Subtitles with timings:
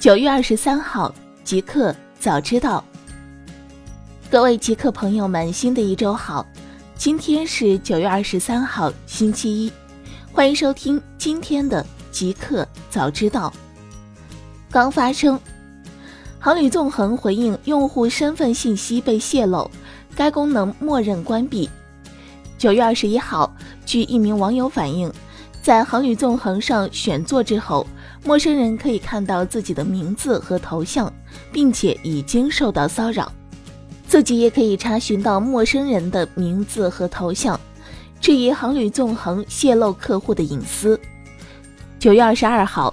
[0.00, 2.82] 九月二十三号，极客早知道。
[4.30, 6.46] 各位极客朋友们，新的一周好！
[6.96, 9.70] 今天是九月二十三号，星期一，
[10.32, 13.52] 欢迎收听今天的极客早知道。
[14.70, 15.38] 刚发生，
[16.38, 19.70] 航旅纵横回应用户身份信息被泄露，
[20.16, 21.68] 该功能默认关闭。
[22.56, 23.54] 九月二十一号，
[23.84, 25.12] 据一名网友反映，
[25.60, 27.86] 在航旅纵横上选座之后。
[28.22, 31.12] 陌生人可以看到自己的名字和头像，
[31.50, 33.32] 并且已经受到骚扰，
[34.06, 37.58] 自己也可以查询到陌生人的名字和头像，
[38.20, 41.00] 质疑航旅纵横泄露客户的隐私。
[41.98, 42.92] 九月二十二号，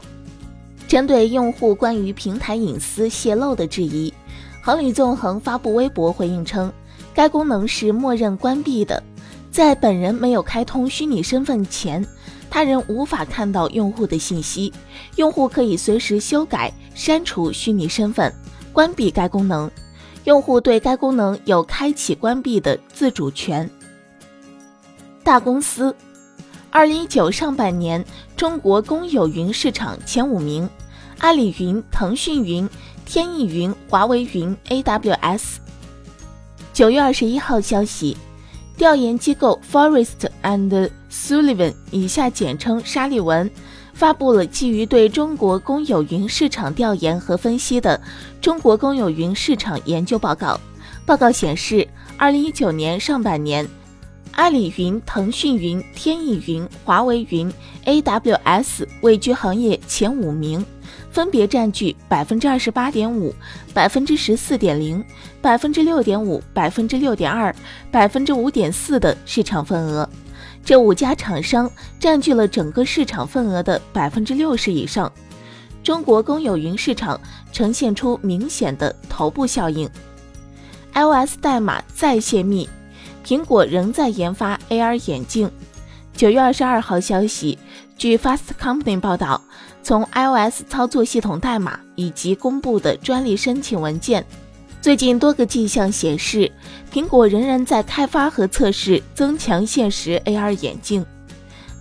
[0.87, 4.13] 针对用户关于平台隐私泄露的质疑，
[4.61, 6.71] 航旅纵横发布微博回应称，
[7.13, 9.03] 该功能是默认关闭的，
[9.51, 12.05] 在本人没有开通虚拟身份前。
[12.49, 14.73] 他人无法看到用户的信息，
[15.15, 18.33] 用户可以随时修改、删除虚拟身份，
[18.73, 19.69] 关闭该功能。
[20.23, 23.69] 用户对该功能有开启、关闭的自主权。
[25.23, 25.95] 大公司，
[26.69, 28.03] 二零一九上半年
[28.35, 30.69] 中国公有云市场前五名：
[31.19, 32.69] 阿里云、腾讯云、
[33.05, 35.57] 天翼云、华为云、AWS。
[36.73, 38.17] 九月二十一号消息。
[38.77, 43.49] 调研机构 Forest and Sullivan（ 以下简称沙利文）
[43.91, 47.99] 发布了基于对中国公有云市场调研和分析的
[48.39, 50.59] 中国公有云市场研究报告。
[51.07, 53.67] 报告显示，二零一九年上半年，
[54.33, 57.51] 阿里云、腾讯云、天翼云、华为云、
[57.85, 60.63] AWS 位居行业前五名。
[61.17, 63.33] 分别占据百分之二十八点五、
[63.73, 65.03] 百分之十四点零、
[65.41, 67.51] 百分之六点五、百分之六点二、
[67.89, 70.07] 百分之五点四的市场份额。
[70.63, 71.67] 这五家厂商
[71.99, 75.11] 占据了整个市场份额的百分之六十以上。
[75.83, 77.19] 中国公有云市场
[77.51, 79.89] 呈现出明显的头部效应。
[80.93, 82.69] iOS 代码再泄密，
[83.25, 85.49] 苹果仍在研发 AR 眼镜。
[86.15, 87.57] 九月二十二号消息，
[87.97, 89.41] 据 Fast Company 报道。
[89.87, 94.25] 从 iOS 操作系统代码以及公布的专利申请文件，
[94.81, 96.51] 最近多个迹象显示，
[96.91, 101.05] 苹果仍然在开发和测试增强现实 AR 眼镜。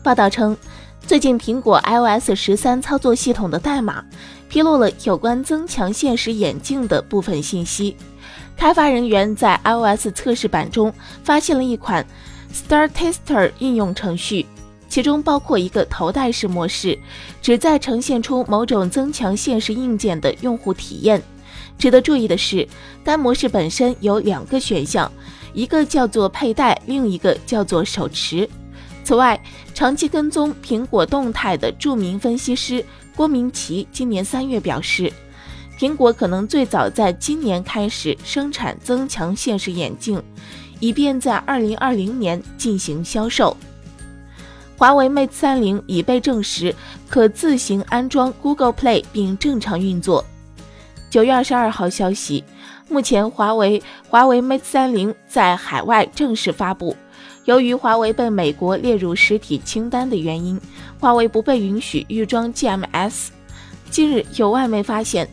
[0.05, 0.57] 报道称，
[1.05, 4.05] 最近苹果 iOS 十三操作系统的代码
[4.49, 7.97] 披露了有关增强现实眼镜的部分信息。
[8.57, 12.07] 开发人员在 iOS 测试版中发现了一款
[12.55, 14.47] Star Tester 应用程序。
[14.97, 16.99] 其中包括一个头戴式模式，
[17.43, 21.23] 旨在呈现出某种增强现实硬件的用户体验。
[21.77, 22.67] 值得注意的是，
[23.05, 25.13] 该模式本身有两个选项，
[25.53, 28.49] 一个叫做佩戴，另一个叫做手持。
[29.05, 29.39] 此外，
[29.75, 32.83] 长期跟踪苹果动态的著名分析师
[33.15, 35.13] 郭明奇今年三月表示，
[35.79, 40.23] 苹果可能最早在今年开始生产增强现实眼镜，
[40.81, 43.55] 以便在二零二零年进行销售。
[44.79, 46.75] 华为 Mate 三零已被证实
[47.09, 50.25] 可自行安装 Google Play 并正常运作。
[51.09, 52.45] 九月二十二号消息，
[52.89, 56.95] 目前华为华为 Mate 三零在海外正式发布。
[57.47, 60.61] 由于华为被美国列入实体清单的原因，
[61.01, 63.29] 华为不被允许预装 GMS。
[63.89, 65.27] 近日有外媒发现。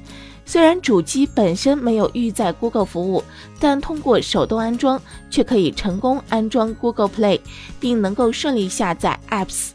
[0.45, 3.23] 虽然主机本身没有预载 Google 服务，
[3.59, 7.39] 但通过手动安装却可以成功安装 Google Play，
[7.79, 9.69] 并能够顺利下载 Apps。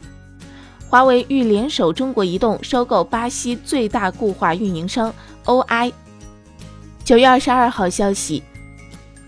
[0.87, 5.13] 华为欲联手中国移动收购巴西最大固话运营商
[5.45, 5.91] OI。
[7.03, 8.43] 九月二十二号消息，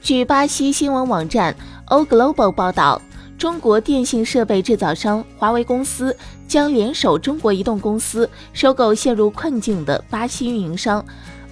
[0.01, 3.01] 据巴西新闻网站 O Global 报道，
[3.41, 6.15] 中国电信设备制造商华为公司
[6.47, 11.03] 将联手中国移动公司收购陷入困境的巴西运营商。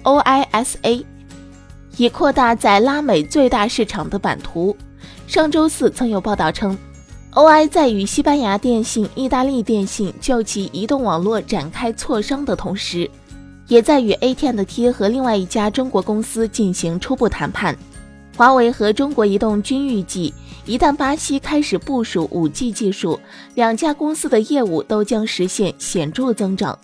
[0.04, 1.04] OISA
[1.96, 4.76] 以扩大在拉美最大市场的版图。
[5.26, 6.78] 上周四曾有报道称
[7.32, 13.10] ，OI 在与西班牙电信、意大利电信就其移动网络展开磋商的同时，
[13.66, 17.76] 也在与 AT&T 和另外一家中国公司进行初步谈判。
[18.40, 20.32] 华为和中国移动均预计，
[20.64, 23.20] 一旦巴西开始部署 5G 技术，
[23.54, 26.78] 两家公司的业务都将实现显著增长。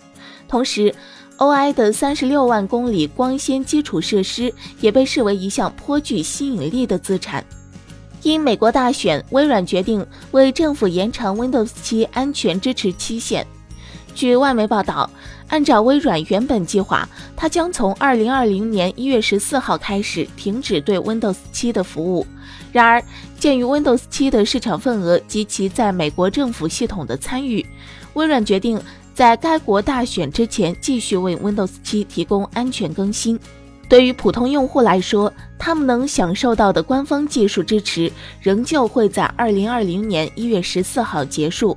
[0.47, 0.93] 同时
[1.39, 7.43] ，OI 的三十六万公里光纤基础设施也被视为一项颇具吸引力的资产。
[8.21, 13.43] 因美国大选，微软决定为政府延长 Windows 7安全支持期限。
[14.13, 15.09] 据外媒报道，
[15.47, 22.25] 按照微软原本计划，它将从二零二零年一月十四号开始停止对 Windows 7的服务。
[22.71, 23.03] 然而，
[23.39, 27.65] 鉴于 Windows 7的市场份额及其在美国政府系统的参与，
[28.13, 28.79] 微软决定。
[29.13, 33.39] 在该国大选之前继续为 Windows 7提供安全更新。
[33.89, 41.75] 对于普通用户来说，他们能享受到的官方技术支持仍旧会在2020年1月14号结束。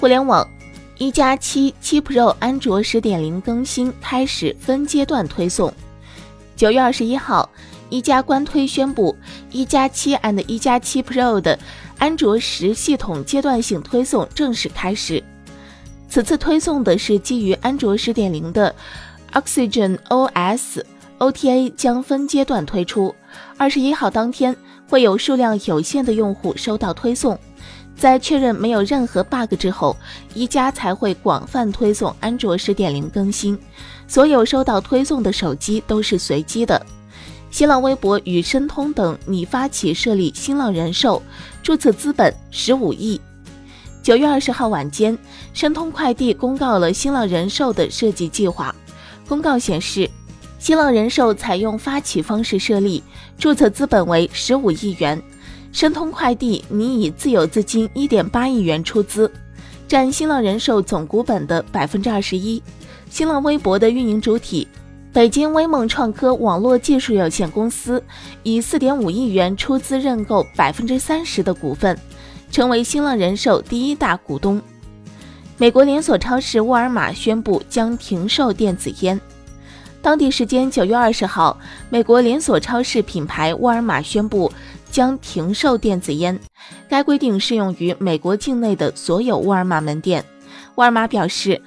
[0.00, 0.44] 互联网，
[0.98, 5.72] 一加七七 Pro 安卓10.0更新开始分阶段推送。
[6.54, 7.48] 九月二十一号，
[7.88, 9.16] 一加官推宣布，
[9.50, 11.58] 一加七 and 一加七 Pro 的
[11.98, 15.22] 安卓十系统阶段性推送正式开始。
[16.08, 18.72] 此次推送的是基于安卓十点零的
[19.32, 23.14] Oxygen OS，OTA 将分阶段推出。
[23.56, 24.54] 二十一号当天
[24.88, 27.36] 会有数量有限的用户收到推送，
[27.96, 29.96] 在确认没有任何 bug 之后，
[30.34, 33.58] 一加才会广泛推送安卓十点零更新。
[34.08, 36.84] 所有收到推送的手机都是随机的。
[37.50, 41.22] 新浪微博与申通等拟发起设立新浪人寿，
[41.62, 43.20] 注册资本十五亿。
[44.02, 45.16] 九月二十号晚间，
[45.52, 48.74] 申通快递公告了新浪人寿的设计计划。
[49.28, 50.10] 公告显示，
[50.58, 53.02] 新浪人寿采用发起方式设立，
[53.38, 55.22] 注册资本为十五亿元。
[55.72, 59.28] 申通快递拟以自有资金一点八亿元出资，
[59.88, 62.62] 占新浪人寿总股本的百分之二十一。
[63.10, 64.68] 新浪微博的运营主体
[65.12, 68.02] 北京微梦创科网络技术有限公司
[68.42, 71.98] 以四点五亿元出资认购百分之三十的股份。
[72.50, 74.60] 成为新浪人寿第一大股东。
[75.56, 79.18] 美国连锁超市沃尔玛宣布将停售电子烟。
[80.02, 81.58] 当地时间九月二十号，
[81.88, 84.52] 美国连锁超市品牌沃尔玛宣布
[84.92, 86.38] 将停售电子烟。
[86.88, 90.24] 该规定适用于美国境内的所有沃尔玛门店。
[90.76, 91.60] 沃尔玛表示，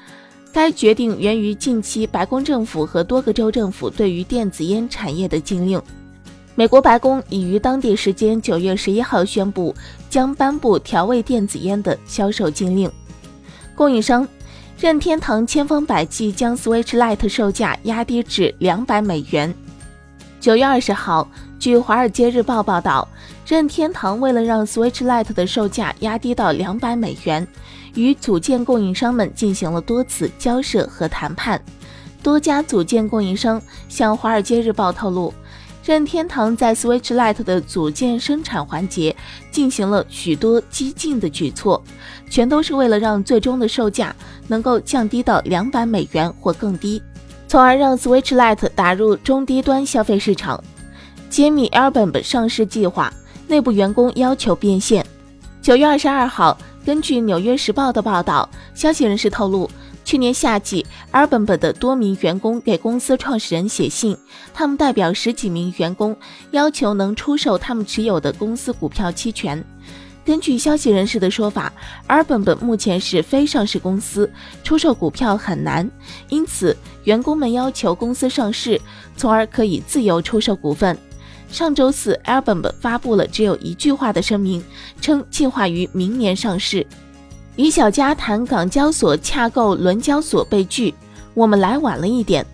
[0.53, 5.81] 该决定源于近期白宫政府和多个州政府对于电子烟产业的禁令。
[6.57, 9.75] 美国白宫已于当地时间九月十一号宣布，
[10.09, 12.89] 将颁布调味电子烟的销售禁令。
[13.75, 14.25] 供应商
[14.79, 19.53] 任天堂千方百计将 Switch Lite 售价压低至两百美元。
[20.39, 21.29] 九月二十号，
[21.65, 23.07] 据《华尔街日报》报道，
[23.43, 27.47] 任天堂为了让 Switch Lite 的售价压低到两百美元，
[27.95, 31.59] 与组件供应商们进行了多次交涉和谈判。
[32.21, 33.59] 多家组件供应商
[33.89, 35.33] 向《华尔街日报》透露。
[35.83, 39.15] 任天堂在 Switch Lite 的组件生产环节
[39.49, 41.83] 进行了许多激进的举措，
[42.29, 44.15] 全都是为了让最终的售价
[44.47, 47.01] 能够降低到两百美元或更低，
[47.47, 50.63] 从而让 Switch Lite 打入中低端消费市场。
[51.35, 53.13] 揭秘 Airbnb 上市计划，
[53.49, 55.05] 内部员工要求变现。
[55.61, 59.69] 九月二十二号，根据《纽约时报》的报道，消息人士透露。
[60.05, 64.17] 去年夏季，Airbnb 的多名员工给公司创始人写信，
[64.53, 66.15] 他们代表十几名员工
[66.51, 69.61] 要求能出售他们持有的公司股票期权。
[70.23, 71.73] 根据消息人士的说法
[72.07, 74.31] ，Airbnb 目前是非上市公司，
[74.63, 75.91] 出售股票很难，
[76.29, 78.79] 因此员工们要求公司上市，
[79.17, 80.97] 从而可以自由出售股份。
[81.51, 84.63] 上周四，Airbnb 发布了只有一句话的声明，
[84.99, 86.85] 称计划于明年上市。
[87.55, 90.93] 李小加谈港交所洽购伦交所被拒，
[91.33, 92.45] 我们来晚了一点。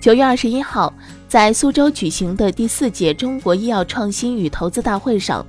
[0.00, 0.94] 九月二十一号，
[1.28, 5.44] 在苏州举行的第四届中国医药创新与投资大会上，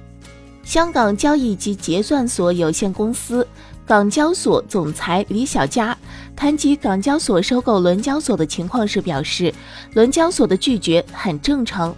[0.63, 3.47] 香港交易及结算所有限公司
[3.85, 5.95] 港交所总裁李小加
[6.35, 9.53] 谈及港交所收购伦交所的情况时表示，
[9.93, 11.95] 伦交所的拒绝很正常。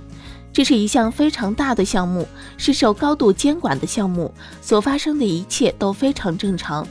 [0.53, 2.27] 这是一项非常大的项目，
[2.57, 6.85] 是受高度监管的项目，所发生的一切都非常正常。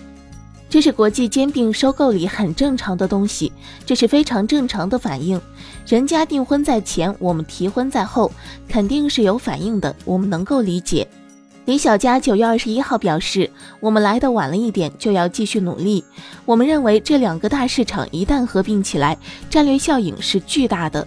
[0.68, 3.52] 这是国际兼并收购里很正常的东西，
[3.84, 5.40] 这是非常正常的反应。
[5.86, 8.30] 人家订婚在前，我们提婚在后，
[8.68, 11.06] 肯定是有反应的，我们能够理解。
[11.66, 13.50] 李小佳九月二十一号表示，
[13.80, 16.04] 我们来的晚了一点，就要继续努力。
[16.46, 19.18] 我们认为这两个大市场一旦合并起来，
[19.50, 21.06] 战略效应是巨大的。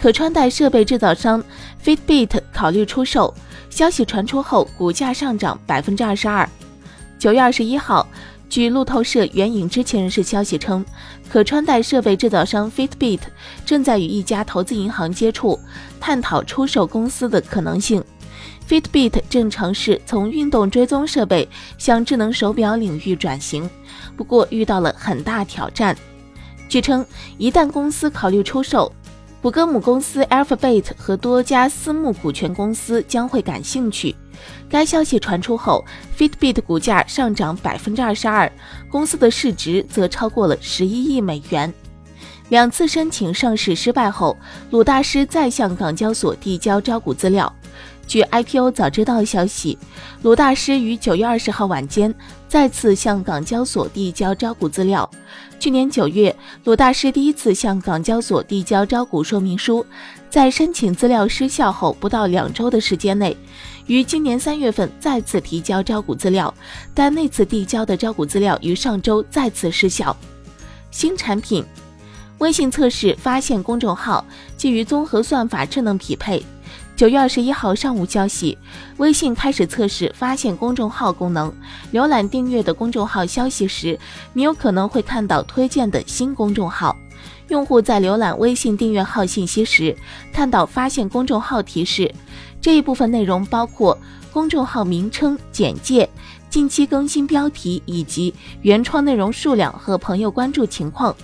[0.00, 1.44] 可穿戴设备制造商
[1.84, 3.34] Fitbit 考虑出售，
[3.68, 6.48] 消息传出后，股价上涨百分之二十二。
[7.18, 8.08] 九月二十一号，
[8.48, 10.82] 据路透社援引知情人士消息称，
[11.28, 13.20] 可穿戴设备制造商 Fitbit
[13.66, 15.60] 正在与一家投资银行接触，
[16.00, 18.02] 探讨出售公司的可能性。
[18.66, 23.68] Fitbit 正尝试从运动追踪设备向智能手表领域转型，
[24.16, 25.94] 不过遇到了很大挑战。
[26.68, 27.04] 据称，
[27.36, 28.90] 一旦公司考虑出售，
[29.42, 34.14] 谷歌母公司 Alphabet 和多家私募股权公司将会感兴趣。
[34.68, 35.82] 该消息传出后
[36.16, 38.50] ，Fitbit 股价上涨百分之二十二，
[38.90, 41.72] 公司的市值则超过了十一亿美元。
[42.50, 44.36] 两次申请上市失败后，
[44.70, 47.50] 鲁大师再向港交所递交招股资料。
[48.10, 49.78] 据 IPO 早知道消息，
[50.22, 52.12] 鲁大师于九月二十号晚间
[52.48, 55.08] 再次向港交所递交招股资料。
[55.60, 59.86] 去年九月，鲁大师第一次向港交所递交招股说明书，
[60.28, 63.36] 在申请资料失效后不到两周的时间内，
[63.86, 66.52] 于今年三月份再次提交招股资料，
[66.92, 70.16] 但那次递交的招股资料于上周再次失效。
[70.90, 71.64] 新产品，
[72.38, 74.24] 微信测试发现公众号
[74.56, 76.44] 基于综合算法智能匹配。
[77.00, 78.58] 九月二十一号上午消息，
[78.98, 81.50] 微信开始测试发现公众号功能。
[81.94, 83.98] 浏览订阅的公众号消息时，
[84.34, 86.94] 你有可能会看到推荐的新公众号。
[87.48, 89.96] 用户在浏览微信订阅号信息时，
[90.30, 92.14] 看到发现公众号提示，
[92.60, 93.96] 这一部分内容包括
[94.30, 96.06] 公众号名称、简介、
[96.50, 101.16] 近期更新标题以及原创内容数量和朋友关注情况。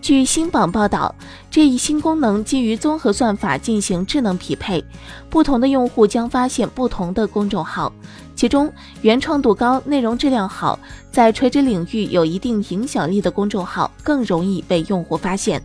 [0.00, 1.14] 据新榜报道，
[1.50, 4.82] 这一新功能基于综合算法进行智能匹配，
[5.28, 7.92] 不同的用户将发现不同的公众号。
[8.34, 10.78] 其中，原创度高、内容质量好、
[11.12, 15.62] 在垂直领域有一定影响力的公众号更容易被用户发现。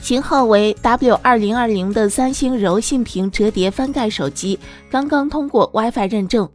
[0.00, 4.58] 型号为 W 二零二零的三星柔性屏折叠翻盖手机
[4.90, 6.48] 刚刚通过 WiFi 认证。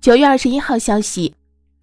[0.00, 1.32] 九月二十一号消息。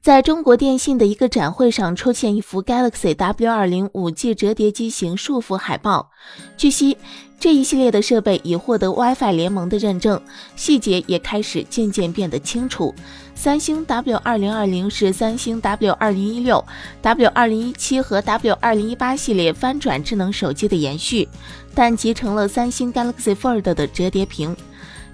[0.03, 6.11] 在中国电信的一个展会上，出现一幅 Galaxy W20 5G 折叠机型束缚海报。
[6.57, 6.97] 据悉，
[7.39, 10.21] 这一系列的设备已获得 WiFi 联盟的认证，
[10.57, 12.93] 细节也开始渐渐变得清楚。
[13.33, 16.65] 三星 W2020 是三星 W2016、
[17.01, 21.29] W2017 和 W2018 系列翻转智能手机的延续，
[21.73, 24.53] 但集成了三星 Galaxy Fold 的折叠屏，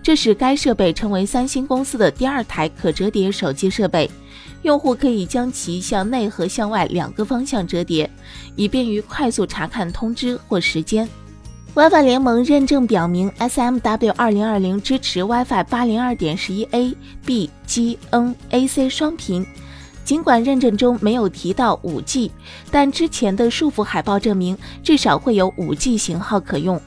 [0.01, 4.09] 这使该设备成为三星公司的第二台可折叠手机设备。
[4.63, 8.09] 用户可以将其向内和向外两个方向折叠，
[8.55, 11.07] 以便于快速查看通知或时间。
[11.75, 16.93] WiFi 联盟认证表明，SMW 二零二零支持 WiFi 八零二点十一 A、
[17.25, 19.45] B、G、N、AC 双频。
[20.03, 22.31] 尽管认证中没有提到五 G，
[22.71, 26.81] 但之前的束缚海报证明至少会有五 G 型号可用。